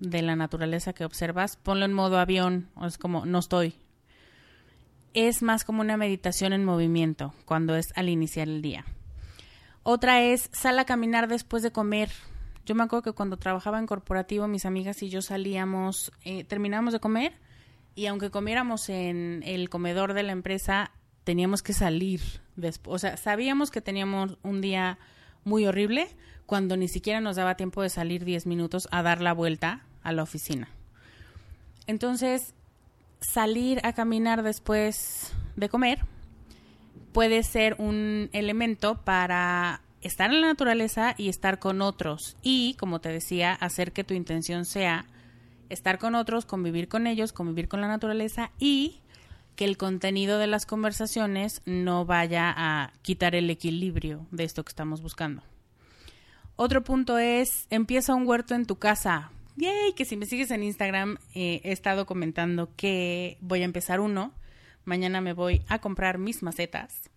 [0.00, 3.76] de la naturaleza que observas, ponlo en modo avión, o es como no estoy.
[5.14, 8.84] Es más como una meditación en movimiento cuando es al iniciar el día.
[9.84, 12.10] Otra es sal a caminar después de comer.
[12.66, 16.92] Yo me acuerdo que cuando trabajaba en corporativo, mis amigas y yo salíamos, eh, terminábamos
[16.92, 17.32] de comer
[17.94, 20.90] y aunque comiéramos en el comedor de la empresa,
[21.22, 22.20] teníamos que salir
[22.56, 22.92] después.
[22.96, 24.98] O sea, sabíamos que teníamos un día
[25.44, 26.08] muy horrible
[26.44, 30.10] cuando ni siquiera nos daba tiempo de salir 10 minutos a dar la vuelta a
[30.10, 30.68] la oficina.
[31.86, 32.52] Entonces,
[33.20, 36.00] salir a caminar después de comer
[37.12, 43.00] puede ser un elemento para estar en la naturaleza y estar con otros y, como
[43.00, 45.06] te decía, hacer que tu intención sea
[45.68, 49.00] estar con otros, convivir con ellos, convivir con la naturaleza y
[49.56, 54.70] que el contenido de las conversaciones no vaya a quitar el equilibrio de esto que
[54.70, 55.42] estamos buscando.
[56.56, 59.30] Otro punto es, empieza un huerto en tu casa.
[59.56, 64.00] Yay, que si me sigues en Instagram eh, he estado comentando que voy a empezar
[64.00, 64.32] uno.
[64.84, 67.10] Mañana me voy a comprar mis macetas.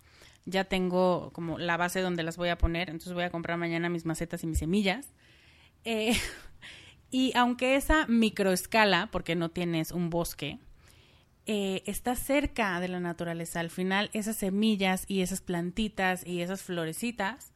[0.49, 3.89] Ya tengo como la base donde las voy a poner, entonces voy a comprar mañana
[3.89, 5.13] mis macetas y mis semillas.
[5.83, 6.17] Eh,
[7.11, 10.59] Y aunque esa microescala, porque no tienes un bosque,
[11.45, 16.61] eh, está cerca de la naturaleza, al final esas semillas y esas plantitas y esas
[16.61, 17.51] florecitas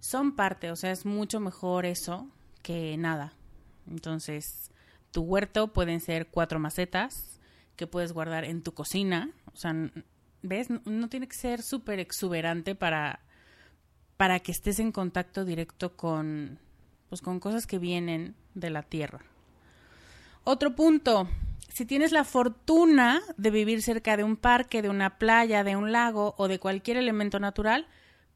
[0.00, 2.28] son parte, o sea, es mucho mejor eso
[2.62, 3.32] que nada.
[3.90, 4.70] Entonces,
[5.12, 7.40] tu huerto pueden ser cuatro macetas
[7.76, 9.74] que puedes guardar en tu cocina, o sea,
[10.44, 10.68] ¿ves?
[10.70, 13.20] No, tiene que ser súper exuberante para,
[14.16, 16.58] para que estés en contacto directo con,
[17.08, 19.20] pues, con cosas que vienen de la tierra.
[20.44, 21.28] Otro punto,
[21.72, 25.90] si tienes la fortuna de vivir cerca de un parque, de una playa, de un
[25.90, 27.86] lago o de cualquier elemento natural,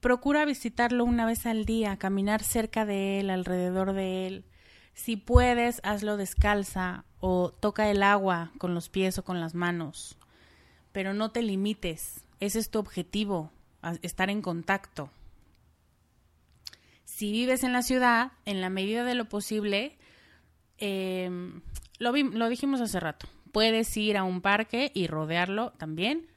[0.00, 4.44] procura visitarlo una vez al día, caminar cerca de él, alrededor de él.
[4.94, 10.17] Si puedes, hazlo descalza o toca el agua con los pies o con las manos.
[10.92, 13.52] Pero no te limites, ese es tu objetivo,
[14.02, 15.10] estar en contacto.
[17.04, 19.98] Si vives en la ciudad, en la medida de lo posible,
[20.78, 21.60] Em,
[21.98, 23.26] lo, lo dijimos hace rato.
[23.52, 26.28] Puedes ir a un parque y rodearlo también.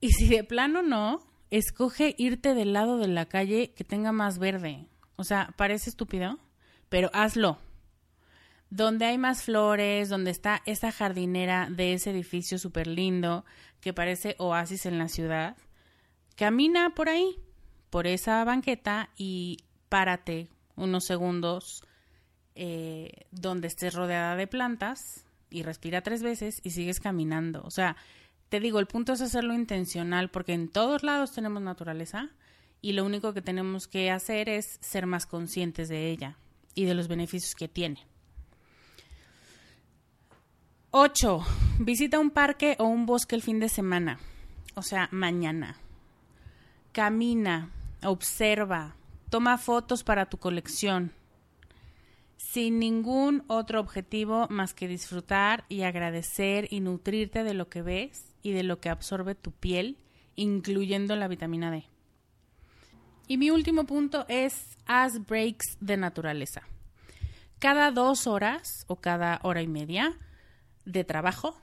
[0.00, 4.38] Y si de plano no, escoge irte del lado de la calle que tenga más
[4.38, 4.86] verde.
[5.16, 6.38] O sea, parece estúpido,
[6.88, 7.58] pero hazlo.
[8.72, 13.44] Donde hay más flores, donde está esa jardinera de ese edificio súper lindo
[13.82, 15.58] que parece oasis en la ciudad,
[16.36, 17.36] camina por ahí,
[17.90, 19.58] por esa banqueta y
[19.90, 21.84] párate unos segundos
[22.54, 27.60] eh, donde estés rodeada de plantas y respira tres veces y sigues caminando.
[27.66, 27.98] O sea,
[28.48, 32.30] te digo, el punto es hacerlo intencional porque en todos lados tenemos naturaleza
[32.80, 36.38] y lo único que tenemos que hacer es ser más conscientes de ella
[36.74, 38.06] y de los beneficios que tiene.
[40.94, 41.42] 8.
[41.78, 44.20] Visita un parque o un bosque el fin de semana,
[44.74, 45.78] o sea, mañana.
[46.92, 47.70] Camina,
[48.02, 48.94] observa,
[49.30, 51.12] toma fotos para tu colección,
[52.36, 58.26] sin ningún otro objetivo más que disfrutar y agradecer y nutrirte de lo que ves
[58.42, 59.96] y de lo que absorbe tu piel,
[60.36, 61.84] incluyendo la vitamina D.
[63.28, 66.60] Y mi último punto es haz breaks de naturaleza.
[67.58, 70.18] Cada dos horas o cada hora y media
[70.84, 71.56] de trabajo,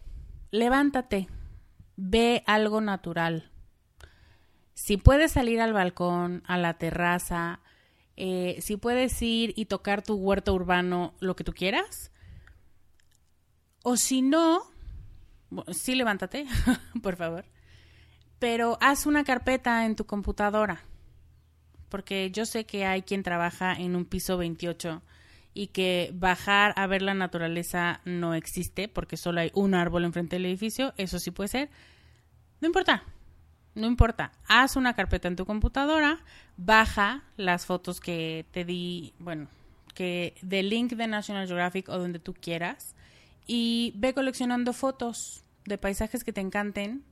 [0.51, 1.27] levántate,
[1.95, 3.51] ve algo natural.
[4.73, 7.59] Si puedes salir al balcón, a la terraza,
[8.15, 12.11] eh, si puedes ir y tocar tu huerto urbano, lo que tú quieras.
[13.83, 14.61] O si no,
[15.71, 16.45] sí levántate,
[17.01, 17.45] por favor.
[18.39, 20.83] Pero haz una carpeta en tu computadora.
[21.89, 25.01] Porque yo sé que hay quien trabaja en un piso 28
[25.53, 30.35] y que bajar a ver la naturaleza no existe porque solo hay un árbol enfrente
[30.35, 30.93] del edificio.
[30.97, 31.69] Eso sí puede ser.
[32.61, 33.03] No importa,
[33.75, 36.19] no importa, haz una carpeta en tu computadora,
[36.57, 39.47] baja las fotos que te di, bueno,
[39.93, 42.95] que del link de National Geographic o donde tú quieras
[43.47, 47.03] y ve coleccionando fotos de paisajes que te encanten,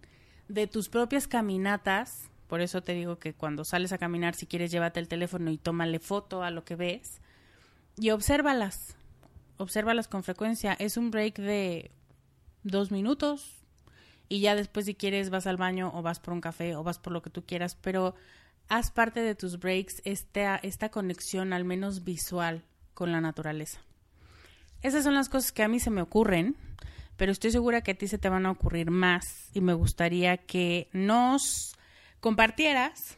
[0.47, 2.29] de tus propias caminatas.
[2.47, 5.57] Por eso te digo que cuando sales a caminar, si quieres, llévate el teléfono y
[5.57, 7.21] tómale foto a lo que ves
[7.97, 8.95] y obsérvalas.
[9.57, 10.73] Obsérvalas con frecuencia.
[10.73, 11.91] Es un break de
[12.63, 13.57] dos minutos,
[14.29, 16.99] y ya después si quieres vas al baño o vas por un café o vas
[16.99, 18.15] por lo que tú quieras, pero
[18.67, 23.79] haz parte de tus breaks esta, esta conexión al menos visual con la naturaleza.
[24.81, 26.55] Esas son las cosas que a mí se me ocurren,
[27.15, 30.37] pero estoy segura que a ti se te van a ocurrir más y me gustaría
[30.37, 31.75] que nos
[32.19, 33.17] compartieras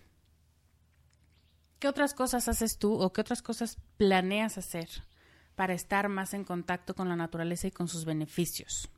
[1.79, 4.89] qué otras cosas haces tú o qué otras cosas planeas hacer
[5.55, 8.89] para estar más en contacto con la naturaleza y con sus beneficios.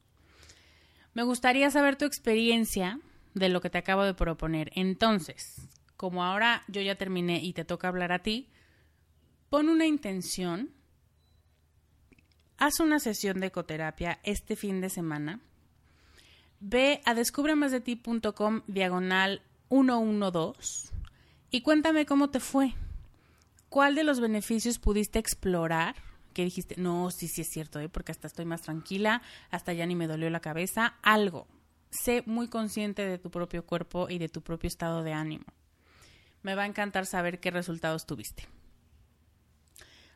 [1.13, 2.99] Me gustaría saber tu experiencia
[3.33, 4.71] de lo que te acabo de proponer.
[4.75, 5.67] Entonces,
[5.97, 8.49] como ahora yo ya terminé y te toca hablar a ti,
[9.49, 10.71] pon una intención,
[12.57, 15.39] haz una sesión de ecoterapia este fin de semana,
[16.59, 21.00] ve a descubremasdeti.com diagonal 112
[21.51, 22.73] y cuéntame cómo te fue.
[23.69, 25.95] ¿Cuál de los beneficios pudiste explorar
[26.33, 27.89] que dijiste, no, sí, sí es cierto, ¿eh?
[27.89, 31.47] porque hasta estoy más tranquila, hasta ya ni me dolió la cabeza, algo.
[31.89, 35.45] Sé muy consciente de tu propio cuerpo y de tu propio estado de ánimo.
[36.41, 38.47] Me va a encantar saber qué resultados tuviste.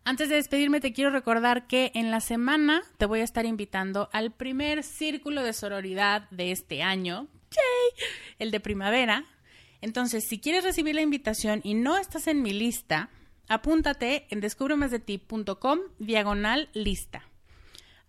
[0.06, 4.10] Antes de despedirme, te quiero recordar que en la semana te voy a estar invitando
[4.14, 7.28] al primer círculo de sororidad de este año,
[8.40, 9.26] el de primavera.
[9.82, 13.10] Entonces, si quieres recibir la invitación y no estás en mi lista,
[13.48, 17.24] Apúntate en descubremasdeti.com diagonal lista.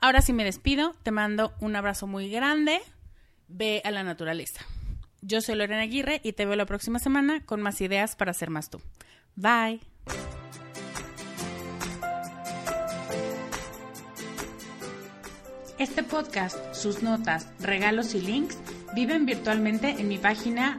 [0.00, 2.80] Ahora sí me despido, te mando un abrazo muy grande,
[3.48, 4.64] ve a la naturaleza.
[5.20, 8.50] Yo soy Lorena Aguirre y te veo la próxima semana con más ideas para ser
[8.50, 8.80] más tú.
[9.34, 9.80] Bye.
[15.78, 18.56] Este podcast, sus notas, regalos y links
[18.94, 20.78] viven virtualmente en mi página